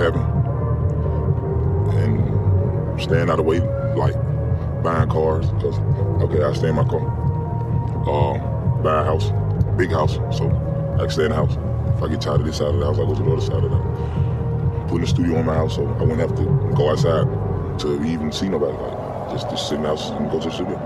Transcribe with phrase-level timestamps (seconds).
[0.00, 0.16] Fuck
[1.94, 3.60] and staying out of the way,
[3.94, 4.14] like
[4.82, 5.46] buying cars.
[5.60, 5.78] Cause
[6.22, 7.04] okay, I stay in my car.
[8.08, 9.30] Um, buy a house,
[9.76, 10.48] big house, so
[10.94, 11.56] I can stay in the house.
[11.96, 13.42] If I get tired of this side of the house, I go to the other
[13.42, 14.90] side of the house.
[14.90, 16.44] Putting a studio in my house, so I wouldn't have to
[16.74, 18.72] go outside to even see nobody.
[18.72, 20.78] Like just just sit in the house and go to the studio.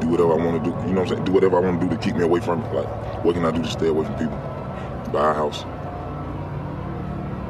[0.00, 0.76] Do whatever I want to do.
[0.88, 1.24] You know what I'm saying?
[1.24, 2.72] Do whatever I want to do to keep me away from it.
[2.72, 4.38] Like, what can I do to stay away from people?
[5.12, 5.64] Buy a house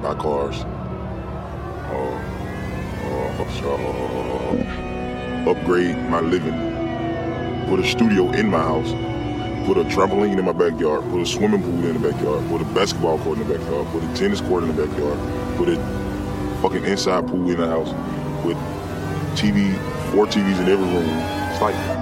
[0.06, 0.62] buy cars,
[1.91, 2.17] uh,
[3.65, 3.91] uh,
[5.50, 6.55] upgrade my living,
[7.67, 8.91] put a studio in my house,
[9.66, 12.65] put a trampoline in my backyard, put a swimming pool in the backyard, put a
[12.66, 15.19] basketball court in the backyard, put a tennis court in the backyard,
[15.56, 15.77] put a
[16.62, 17.89] fucking inside pool in the house,
[18.45, 18.56] with
[19.37, 19.75] TV,
[20.12, 21.09] four TVs in every room.
[21.50, 21.96] It's like.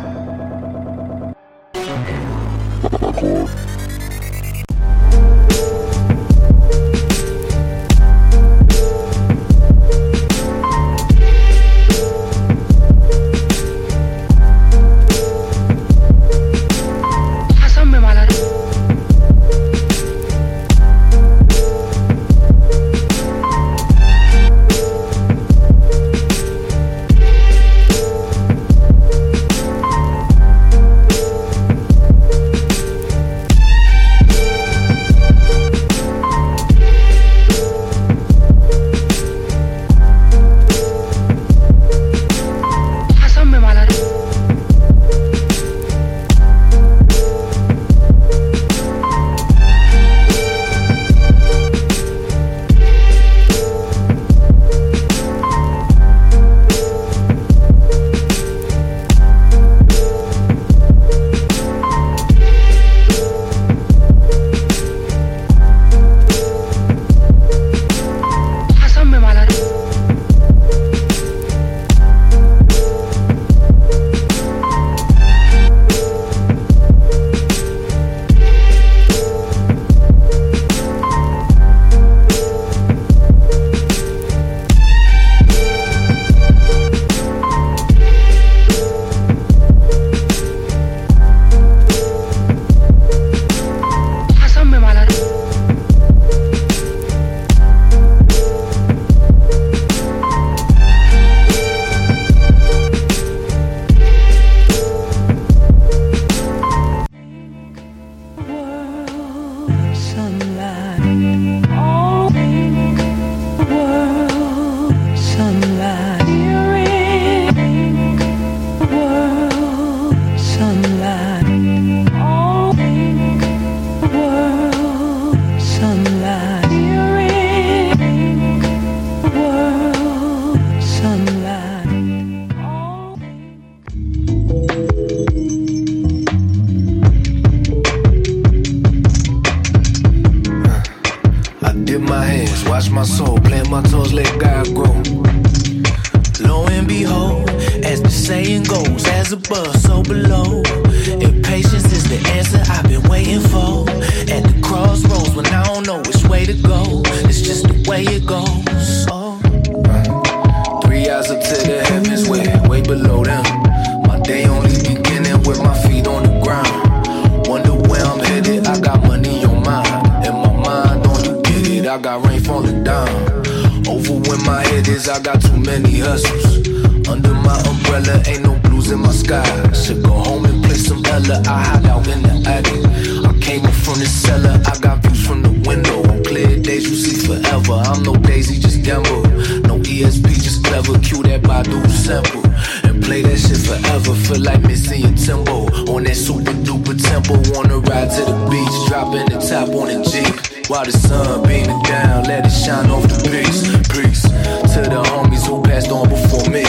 [174.95, 176.69] Is, I got too many hustles.
[177.09, 179.45] Under my umbrella, ain't no blues in my sky.
[179.73, 181.43] Should go home and play some Ella.
[181.47, 182.83] I hide out in the attic.
[183.27, 185.99] I came up from the cellar, I got views from the window.
[186.11, 187.75] On clear days, you see forever.
[187.91, 189.23] I'm no Daisy, just gamble.
[189.69, 190.99] No ESP, just clever.
[191.01, 192.45] Cue that Badu sample.
[192.89, 194.15] And play that shit forever.
[194.15, 195.67] Feel like missing your tempo.
[195.93, 197.35] On that super duper tempo.
[197.53, 200.71] Wanna ride to the beach, dropping the top on the Jeep.
[200.71, 203.61] While the sun beaming down, let it shine off the peaks.
[203.93, 204.34] Peace
[204.75, 206.65] to the homies who passed on before me.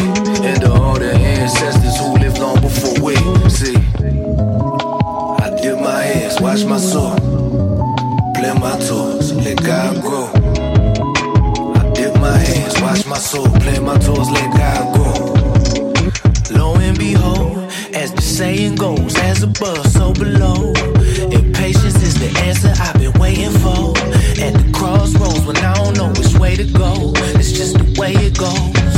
[0.45, 3.15] And to all the ancestors who lived long before we.
[3.49, 3.75] See,
[5.43, 7.15] I dip my hands, wash my soul.
[8.35, 10.27] Play my toes, let God grow.
[11.79, 13.49] I dip my hands, wash my soul.
[13.65, 15.17] Play my toes, let God grow.
[16.57, 17.57] Lo and behold,
[17.95, 20.73] as the saying goes, as above, so below.
[21.31, 23.97] Impatience is the answer I've been waiting for.
[24.45, 26.13] At the crossroads when I don't know
[26.55, 27.11] to go.
[27.35, 28.94] It's just the way it goes.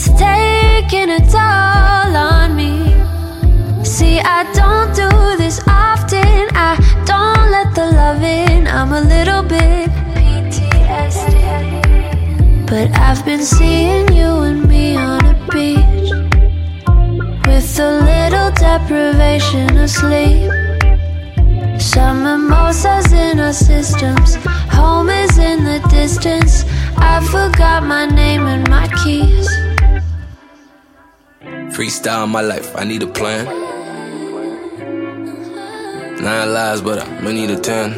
[0.00, 2.94] It's taking a toll on me.
[3.84, 6.48] See, I don't do this often.
[6.54, 8.68] I don't let the love in.
[8.68, 11.34] I'm a little bit PTSD.
[12.68, 16.12] But I've been seeing you and me on a beach
[17.48, 20.52] with a little deprivation of sleep.
[21.80, 24.36] Some mimosas in our systems.
[24.78, 26.64] Home is in the distance.
[26.96, 29.57] I forgot my name and my keys.
[31.78, 33.44] Freestyle my life, I need a plan.
[36.20, 37.94] Nine lives, but I may need a ten.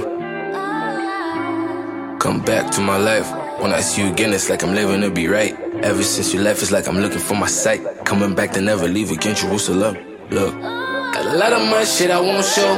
[2.18, 3.26] Come back to my life.
[3.58, 5.58] When I see you again, it's like I'm living to be right.
[5.82, 7.80] Ever since you left, it's like I'm looking for my sight.
[8.04, 9.96] Coming back to never leave again, Jerusalem.
[10.28, 12.76] Look, got a lot of my shit I won't show.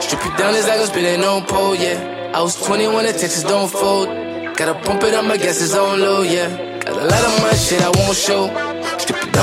[0.00, 2.32] Strip you down, it's like I'm spinning on pole, yeah.
[2.34, 4.08] I was 21 and Texas don't fold.
[4.56, 6.80] Gotta pump it up, my gas is on low, yeah.
[6.80, 8.69] Got a lot of my shit I won't show.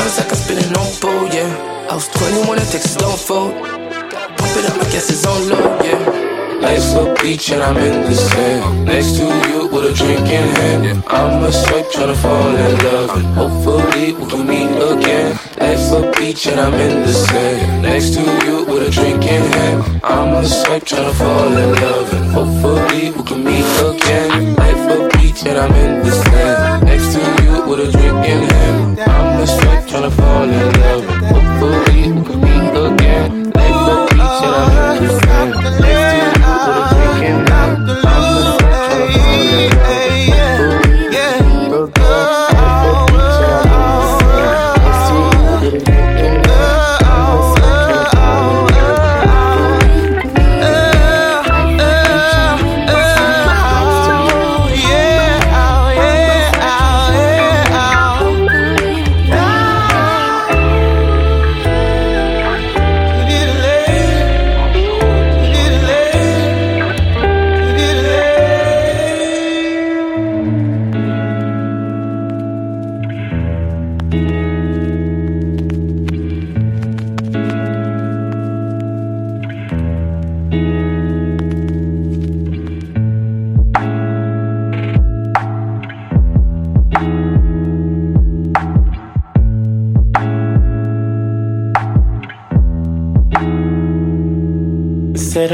[0.06, 1.88] It's like I'm spinning on pole, yeah.
[1.90, 3.54] I was 21 and Texas don't fold.
[3.54, 6.28] Pump it up, my gas is on low, yeah.
[6.62, 8.86] Life's a beach and I'm in the sand.
[8.86, 11.04] Next to you with a drink in hand.
[11.08, 13.10] I'm a swipe tryna fall in love.
[13.18, 15.40] And hopefully we can meet again.
[15.60, 17.84] Life's a beach and I'm in the sand.
[17.84, 20.02] Next to you with a drink in hand.
[20.04, 22.14] I'm a swipe tryna fall in love.
[22.14, 24.56] And hopefully we can meet again.
[24.56, 26.86] Life a beach and I'm in the sand.
[26.86, 31.06] Next to you with a drink in hand I'm a swipe tryna fall in love.
[31.06, 33.57] Hopefully we can meet again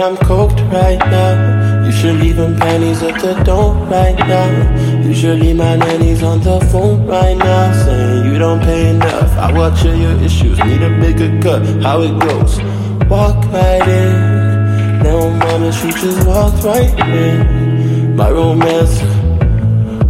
[0.04, 1.86] I'm coked right now.
[1.86, 5.02] You should leave them panties at the door right now.
[5.02, 9.32] Usually my nanny's on the phone right now, saying you don't pay enough.
[9.38, 11.64] I watch all your issues, need a bigger cut.
[11.82, 12.62] How it goes?
[13.10, 15.04] Walk right in.
[15.04, 18.18] Now mama, she just walked right in.
[18.18, 19.00] My romance.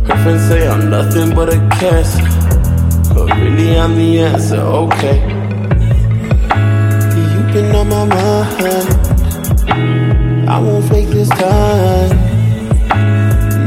[0.09, 4.57] Her friends say I'm nothing but a cancer, but really I'm the answer.
[4.57, 5.21] Okay.
[7.31, 8.92] You've been on my mind.
[10.53, 12.11] I won't fake this time.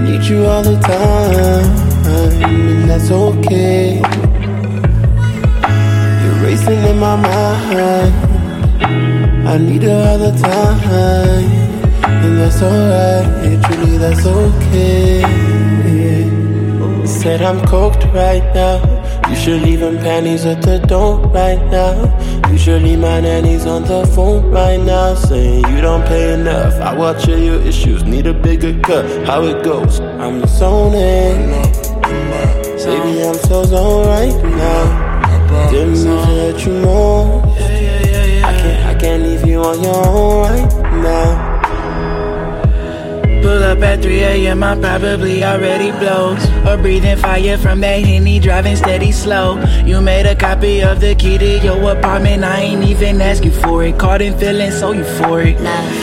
[0.04, 1.66] Need you all the time,
[2.06, 3.96] and that's okay.
[6.22, 8.14] You're racing in my mind.
[9.48, 10.80] I need her all the time,
[12.04, 13.64] and that's alright.
[13.64, 15.22] Truly, that's okay.
[17.04, 18.78] Said I'm coked right now.
[19.28, 22.15] You should leave them panties at the door right now.
[22.50, 26.74] Usually my nanny's on the phone right now saying you don't pay enough.
[26.74, 29.04] I watch all your issues, need a bigger cut.
[29.26, 30.00] How it goes?
[30.00, 31.50] I'm zoning.
[32.86, 35.70] Baby, I'm so zone right now.
[35.70, 37.42] Didn't mean to let you know.
[38.44, 41.45] I can't, I can't leave you on your own right now.
[43.46, 46.44] Pull up at 3 a.m., I probably already blows.
[46.66, 49.62] Or breathing fire from that Henny, driving steady slow.
[49.84, 53.52] You made a copy of the key to your apartment, I ain't even ask you
[53.52, 54.00] for it.
[54.00, 55.56] Caught in feeling so euphoric.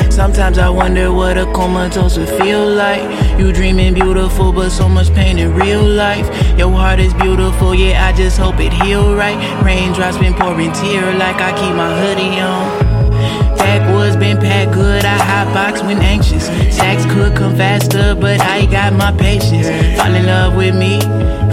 [0.09, 3.03] Sometimes I wonder what a comatose would feel like.
[3.37, 6.25] You dreaming beautiful, but so much pain in real life.
[6.57, 9.37] Your heart is beautiful, yeah, I just hope it heal right.
[9.61, 12.82] Raindrops been pouring tear like I keep my hoodie on.
[13.63, 16.47] Backwoods been packed good, I hotbox when anxious.
[16.75, 19.67] Stacks could come faster, but I got my patience.
[19.97, 20.99] Fall in love with me,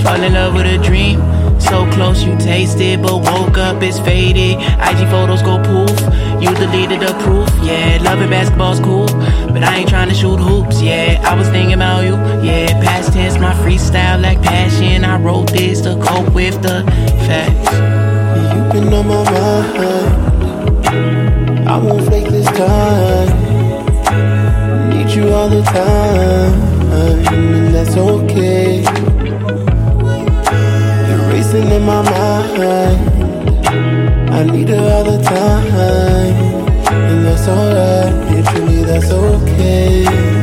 [0.02, 1.20] fall in love with a dream.
[1.60, 4.58] So close you tasted, but woke up it's faded.
[4.58, 6.00] IG photos go poof,
[6.42, 7.48] you deleted the proof.
[7.62, 10.82] Yeah, loving basketball's cool, but I ain't trying to shoot hoops.
[10.82, 12.14] Yeah, I was thinking about you.
[12.44, 15.04] Yeah, past tense, my freestyle like passion.
[15.04, 16.82] I wrote this to cope with the
[17.28, 17.72] facts.
[18.52, 21.19] You've been on my mind.
[21.70, 23.28] I won't fake this time.
[24.90, 26.52] Need you all the time,
[26.90, 28.82] and that's okay.
[31.06, 32.62] You're racing in my mind.
[34.34, 35.66] I need her all the time,
[36.92, 38.46] and that's alright.
[38.48, 40.39] Truly, that's okay.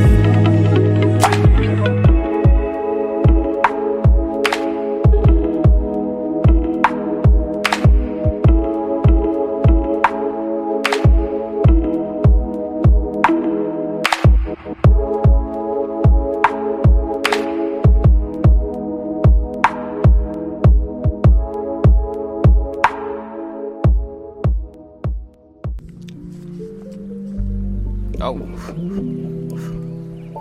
[28.19, 28.39] Oh.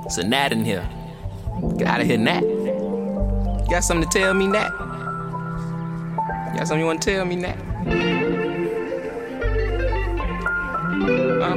[0.07, 0.89] It's a gnat in here.
[1.77, 2.43] Get out of here, gnat.
[2.43, 4.73] You got something to tell me, gnat?
[6.53, 7.43] You got something you want to tell me?
[11.43, 11.57] Huh?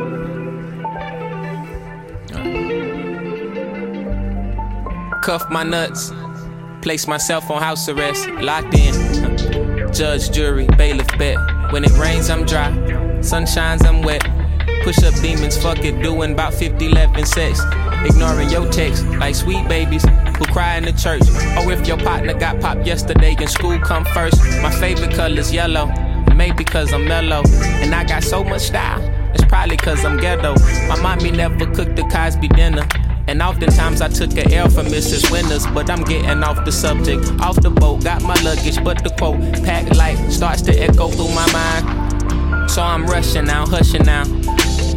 [5.22, 6.12] Cuff my nuts.
[6.82, 8.28] Place myself on house arrest.
[8.42, 9.94] Locked in.
[9.94, 11.38] Judge, jury, bailiff, bet.
[11.72, 13.22] When it rains, I'm dry.
[13.22, 14.29] Sun shines, I'm wet.
[14.84, 17.62] Push up demons, fuck it, doing about 50, 11 sex.
[18.04, 21.22] Ignoring your text like sweet babies who cry in the church.
[21.58, 24.42] Or if your partner got popped yesterday and school come first.
[24.62, 25.88] My favorite color's yellow,
[26.34, 27.44] maybe cause I'm mellow.
[27.82, 29.02] And I got so much style,
[29.34, 30.56] it's probably cause I'm ghetto.
[30.88, 32.88] My mommy never cooked the Cosby dinner.
[33.28, 35.30] And oftentimes I took a L from Mrs.
[35.30, 37.30] Winters, but I'm getting off the subject.
[37.42, 41.36] Off the boat, got my luggage, but the quote, packed light, starts to echo through
[41.36, 42.72] my mind.
[42.72, 44.24] So I'm rushing now, hushing now.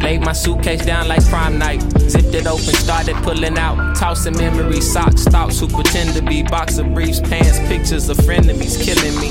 [0.02, 1.80] Laid my suitcase down like prime night.
[2.10, 3.96] Zipped it open, started pulling out.
[3.96, 9.16] Tossing memories, socks, thoughts who pretend to be boxer briefs, pants, pictures of frenemies killing
[9.20, 9.30] me.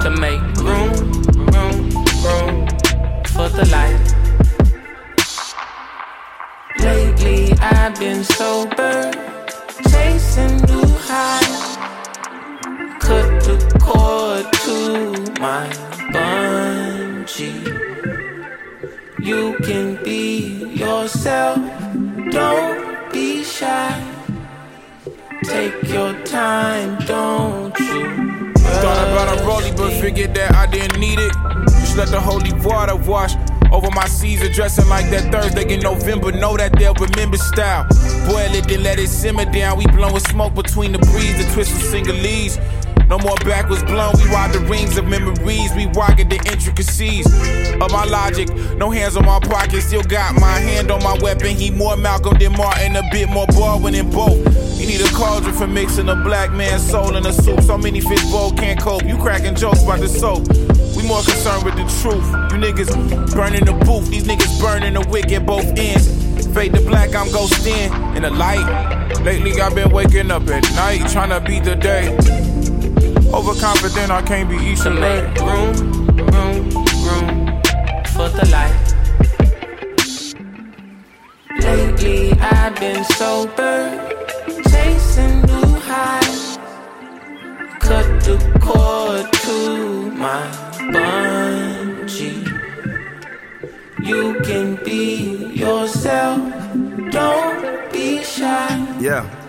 [0.00, 0.90] To make room,
[1.52, 1.90] room,
[2.24, 2.66] room
[3.26, 4.20] for the light.
[6.78, 9.12] Lately I've been sober,
[9.90, 11.76] chasing new highs.
[13.00, 15.68] Cut the cord to my
[16.12, 17.89] bungee.
[19.22, 21.58] You can be yourself,
[22.30, 24.02] don't be shy.
[25.44, 28.52] Take your time, don't you?
[28.54, 31.32] Thought about a rollie, but figured that I didn't need it.
[31.80, 33.34] Just let the holy water wash
[33.70, 36.32] over my Caesar, dressing like that Thursday in November.
[36.32, 37.84] Know that they'll remember style.
[38.26, 39.76] Boil it, then let it simmer down.
[39.76, 42.58] We blowing smoke between the breeze, the twist of leaves.
[43.10, 44.14] No more backwards blown.
[44.18, 45.74] We ride the rings of memories.
[45.74, 48.48] We rocket the intricacies of my logic.
[48.76, 49.82] No hands on my pocket.
[49.82, 51.56] Still got my hand on my weapon.
[51.56, 52.94] He more Malcolm than Martin.
[52.94, 54.38] A bit more Baldwin than both.
[54.78, 57.60] You need a cauldron for mixing a black man's soul in a soup.
[57.62, 59.02] So many fish bowl can't cope.
[59.02, 60.46] You cracking jokes about the soap.
[60.96, 62.24] We more concerned with the truth.
[62.52, 64.08] You niggas burning the booth.
[64.08, 66.06] These niggas burning the wick at both ends.
[66.54, 69.20] Fade to black, I'm ghosting in the light.
[69.24, 72.49] Lately, I've been waking up at night, trying to beat the day.
[73.32, 75.74] Overconfident, I can't be each to make room,
[76.34, 76.68] room,
[77.06, 77.62] room
[78.12, 78.74] for the light.
[81.60, 84.12] Lately, I've been sober,
[84.68, 86.58] chasing new highs.
[87.78, 90.42] Cut the cord to my
[90.92, 92.44] bungee.
[94.02, 96.40] You can be yourself,
[97.10, 98.98] don't be shy.
[98.98, 99.39] Yeah.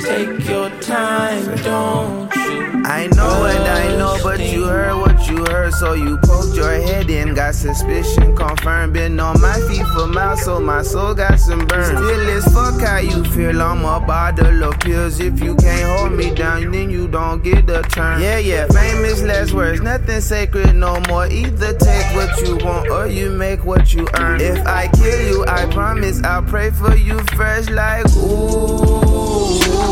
[0.00, 2.82] Take your time, don't you?
[2.84, 6.54] I know and I know, but you heard what what you heard, so you poked
[6.56, 7.34] your head in.
[7.34, 8.92] Got suspicion confirmed.
[8.92, 11.84] Been on my feet for miles, so my soul got some burn.
[11.84, 13.62] Still as fuck how you feel.
[13.62, 15.20] I'm a bottle of pills.
[15.20, 18.20] If you can't hold me down, then you don't get the turn.
[18.20, 19.80] Yeah, yeah, famous last words.
[19.80, 21.26] Nothing sacred no more.
[21.26, 24.40] Either take what you want or you make what you earn.
[24.40, 29.85] If I kill you, I promise I'll pray for you fresh like ooh.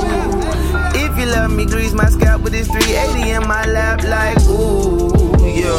[1.24, 5.08] If love me, grease my scalp with this 380 in my lap like ooh,
[5.40, 5.72] yeah.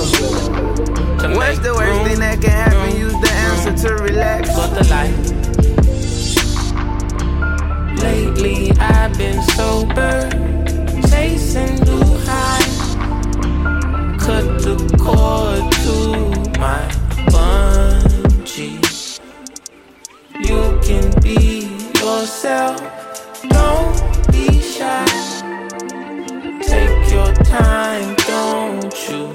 [1.37, 2.97] What's the worst thing that can happen?
[2.99, 4.49] Use the answer to relax.
[4.55, 5.13] But the light.
[8.01, 10.29] Lately I've been sober,
[11.09, 12.95] chasing new highs.
[14.25, 15.95] Cut the cord to
[16.59, 16.89] my
[17.29, 18.81] bungee.
[20.39, 21.67] You can be
[22.01, 22.81] yourself,
[27.57, 29.34] time, don't you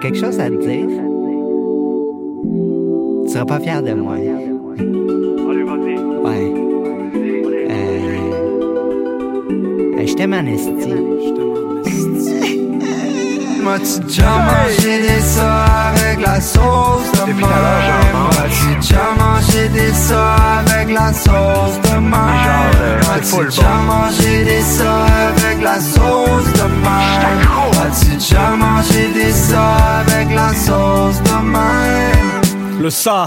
[0.00, 0.88] quelque chose à te dire?
[3.26, 4.14] Tu seras pas fier de moi.
[4.14, 4.32] Ouais.
[7.70, 7.72] Euh...
[9.98, 10.94] euh, Je t'aime en esti.
[13.62, 17.44] M'as-tu déjà mangé des ça avec la sauce de même?
[17.44, 22.10] M'as-tu déjà mangé des ça avec la sauce de même?
[22.10, 26.66] M'as-tu déjà mangé des ça avec la sauce de?
[26.82, 29.09] M'as-tu déjà mangé des
[29.54, 32.19] avec la sauce de même?
[32.80, 33.26] Le ça,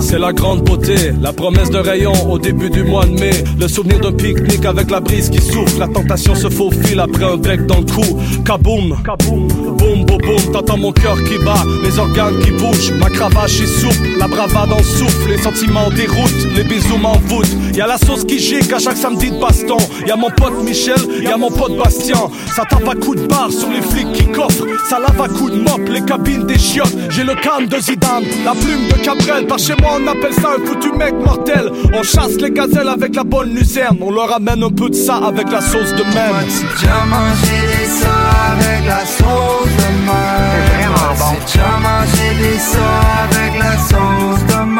[0.00, 3.68] c'est la grande beauté, la promesse de rayon au début du mois de mai, le
[3.68, 7.64] souvenir d'un pique-nique avec la brise qui souffle, la tentation se faufile après un bec
[7.66, 8.18] dans le cou.
[8.44, 13.08] Kaboum, kaboum, boum, boum, boum, t'entends mon cœur qui bat, mes organes qui bougent, ma
[13.08, 17.56] cravache est souple, la bravade en souffle, les sentiments déroutent, les bisous m'envoûtent.
[17.74, 20.64] Y a la sauce qui gicle à chaque samedi de baston, y a mon pote
[20.64, 22.16] Michel, y a mon pote Bastien,
[22.56, 25.52] ça tape à coups de barre sur les flics qui coffrent, ça lave à coups
[25.52, 29.46] de mop les cabines des chiottes, j'ai le calme de Zidane, la plume de Cabrel,
[29.46, 31.70] par chez moi on appelle ça un foutu mec mortel.
[31.94, 35.16] On chasse les gazelles avec la bonne lucerne, on leur amène un peu de ça
[35.16, 36.46] avec la sauce de même.
[36.46, 38.16] Déjà mangé des ça
[38.52, 40.66] avec la sauce de même?
[40.66, 41.32] C'est vraiment bon.
[41.46, 42.88] Déjà mangé des ça
[43.24, 44.76] avec la sauce de même?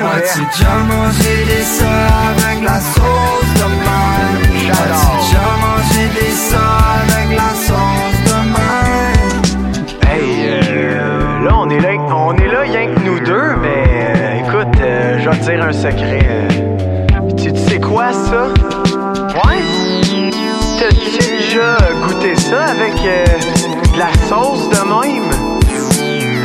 [0.00, 1.92] M'as-tu déjà mangé des ça
[2.30, 4.42] avec la sauce de même?
[4.68, 6.64] M'as-tu déjà mangé des ça
[7.00, 8.33] avec la sauce de
[15.52, 16.26] un secret.
[16.26, 16.48] euh.
[17.36, 18.46] tu, tu sais quoi, ça?
[19.34, 19.60] Ouais?
[20.78, 21.76] T'as-tu déjà
[22.06, 23.24] goûté ça avec euh,
[23.92, 25.30] de la sauce de même?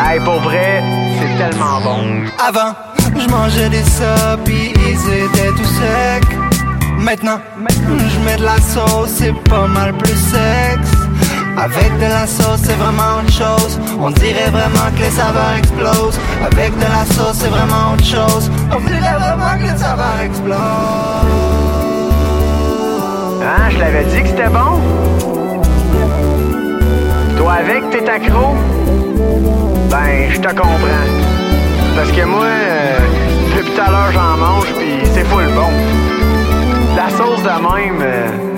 [0.05, 0.83] Hey, pour vrai,
[1.19, 2.23] c'est tellement bon.
[2.45, 2.73] Avant,
[3.17, 3.83] je mangeais des
[4.43, 6.37] pis ils étaient tout secs.
[6.97, 10.91] Maintenant, je mets de la sauce, c'est pas mal plus sexe.
[11.61, 13.79] Avec de la sauce, c'est vraiment autre chose.
[13.99, 16.17] On dirait vraiment que les saveurs explosent.
[16.45, 18.49] Avec de la sauce, c'est vraiment autre chose.
[18.71, 20.57] On dirait vraiment que les saveurs explosent.
[23.43, 24.79] Hein, je l'avais dit que c'était bon?
[27.37, 28.55] Toi avec, t'es accro?
[29.91, 31.07] Ben, je te comprends.
[31.97, 32.99] Parce que moi, euh,
[33.57, 35.71] depuis tout à l'heure, j'en mange, pis c'est full bon.
[36.95, 38.01] La sauce de même...
[38.01, 38.48] euh,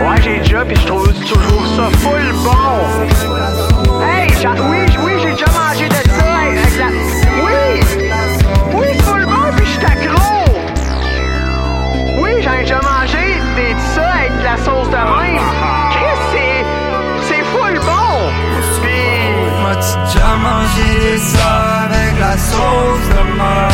[0.00, 2.78] Ouais, j'ai déjà, pis je trouve toujours ça full bon.
[4.02, 4.28] Hey,
[4.70, 6.88] oui, oui, j'ai déjà mangé de ça avec la...
[7.44, 7.80] Oui!
[8.72, 10.30] Oui, full bon, pis je accro!
[12.22, 13.24] Oui, j'en ai déjà mangé
[13.56, 15.38] des de ça avec de la sauce de main.
[15.92, 16.64] Qu'est-ce que c'est?
[17.28, 18.10] C'est full bon!
[18.82, 18.88] Pis...
[19.60, 21.50] Moi, j'ai déjà mangé ça
[21.84, 23.67] avec la sauce de main?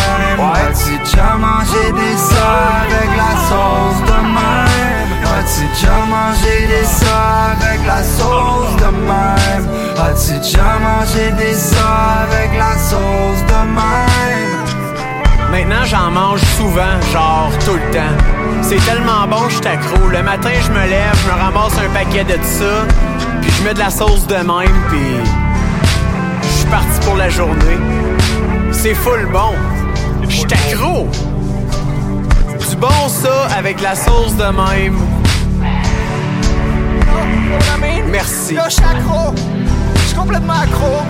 [1.15, 5.11] déjà mangé des ça avec la sauce de même?
[5.39, 9.69] As-tu déjà mangé des ça avec la sauce de même?
[9.97, 14.65] As-tu déjà mangé des ça avec la sauce de même?
[15.51, 18.17] Maintenant j'en mange souvent, genre tout le temps.
[18.63, 20.09] C'est tellement bon, je t'accro.
[20.09, 22.87] Le matin, je me lève, je me ramasse un paquet de ça,
[23.41, 25.17] puis je mets de la sauce de même, puis
[26.43, 27.79] je suis parti pour la journée.
[28.73, 29.55] C'est full bon.
[30.35, 31.07] J'suis accro!
[32.69, 34.99] Du bon ça avec la sauce de même.
[37.07, 38.55] Oh, Merci.
[38.55, 39.33] Là, suis accro.
[40.07, 41.03] suis complètement accro.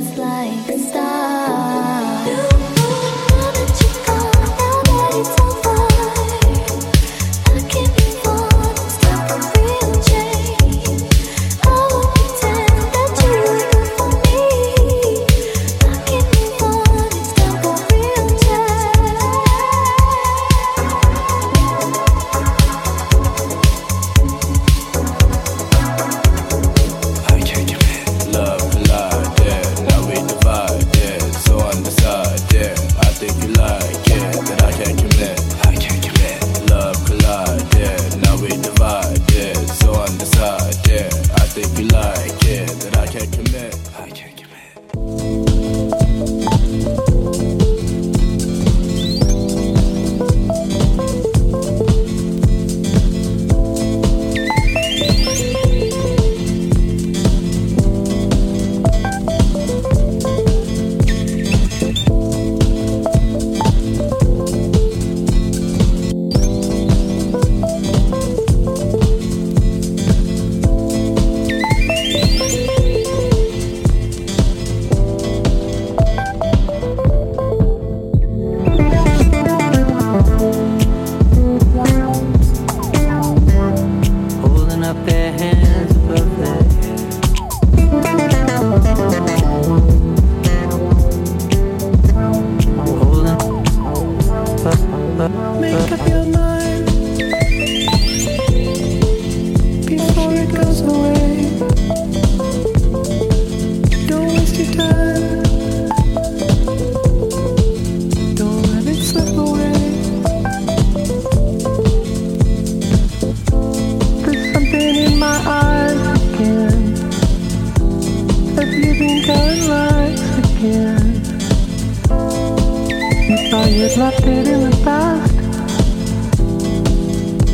[0.00, 2.26] like a star.
[2.26, 5.51] You know that you come,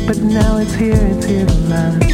[0.09, 2.09] but now it's here, it's here to last.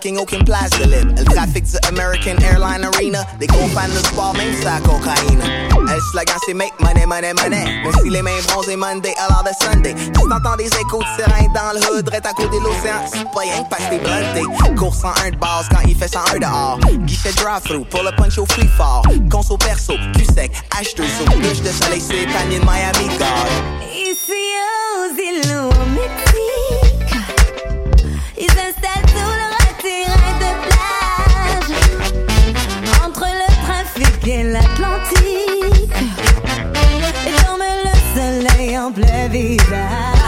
[0.00, 1.14] Parking, place de libre.
[1.16, 3.24] Le trafic du American Airline Arena.
[3.38, 5.40] Des gros fans de sport, même la cocaïne.
[5.70, 7.64] Le slogan c'est make money, money, money.
[7.82, 9.94] Même si les mains bronzées Monday l'heure de Sunday.
[9.94, 13.00] Tu t'entends des échos de sirènes dans le hood, à côté de l'océan.
[13.12, 14.76] C'est pas rien que parce que t'es blunté.
[14.76, 16.78] Cours 101 de base quand il fait 101 dehors.
[17.00, 19.02] Guichet drive-through pour le punch au free fall.
[19.30, 21.40] Conso perso, cul sec, H2O.
[21.40, 23.89] Douche de soleil, c'est panier de Miami, God.
[38.80, 40.19] complejidad.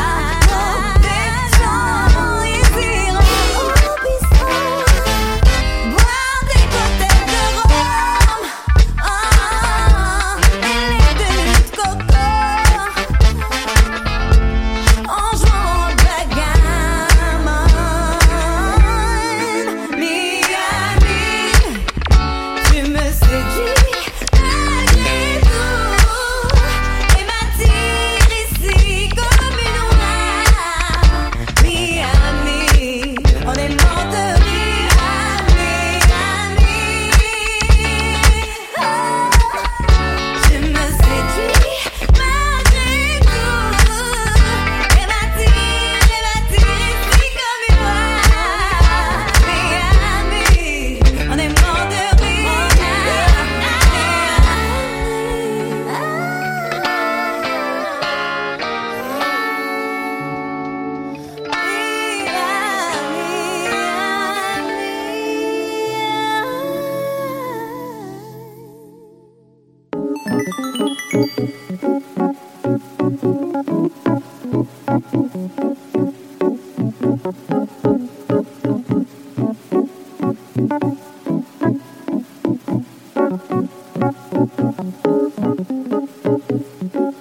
[85.93, 87.12] You.